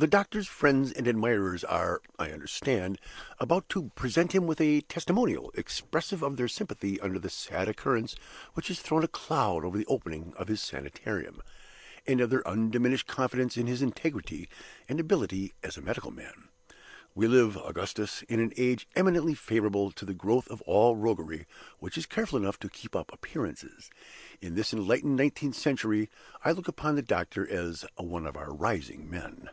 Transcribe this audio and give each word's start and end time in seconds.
The 0.00 0.06
doctor's 0.06 0.46
friends 0.46 0.92
and 0.92 1.08
admirers 1.08 1.64
are, 1.64 2.00
I 2.20 2.30
understand, 2.30 3.00
about 3.40 3.68
to 3.70 3.90
present 3.96 4.30
him 4.32 4.46
with 4.46 4.60
a 4.60 4.82
Testimonial, 4.82 5.50
'expressive 5.56 6.22
of 6.22 6.36
their 6.36 6.46
sympathy 6.46 7.00
under 7.00 7.18
the 7.18 7.28
sad 7.28 7.66
occurrence 7.68 8.14
which 8.54 8.68
has 8.68 8.78
thrown 8.78 9.02
a 9.02 9.08
cloud 9.08 9.64
over 9.64 9.76
the 9.76 9.86
opening 9.86 10.34
of 10.36 10.46
his 10.46 10.62
Sanitarium, 10.62 11.42
and 12.06 12.20
of 12.20 12.30
their 12.30 12.46
undiminished 12.46 13.08
confidence 13.08 13.56
in 13.56 13.66
his 13.66 13.82
integrity 13.82 14.48
and 14.88 15.00
ability 15.00 15.52
as 15.64 15.76
a 15.76 15.82
medical 15.82 16.12
man.' 16.12 16.46
We 17.16 17.26
live, 17.26 17.56
Augustus, 17.56 18.22
in 18.28 18.38
an 18.38 18.52
age 18.56 18.86
eminently 18.94 19.34
favorable 19.34 19.90
to 19.90 20.04
the 20.04 20.14
growth 20.14 20.46
of 20.48 20.62
all 20.62 20.94
roguery 20.94 21.44
which 21.80 21.98
is 21.98 22.06
careful 22.06 22.38
enough 22.38 22.60
to 22.60 22.68
keep 22.68 22.94
up 22.94 23.12
appearances. 23.12 23.90
In 24.40 24.54
this 24.54 24.72
enlightened 24.72 25.16
nineteenth 25.16 25.56
century, 25.56 26.08
I 26.44 26.52
look 26.52 26.68
upon 26.68 26.94
the 26.94 27.02
doctor 27.02 27.44
as 27.50 27.84
one 27.96 28.28
of 28.28 28.36
our 28.36 28.54
rising 28.54 29.10
men. 29.10 29.48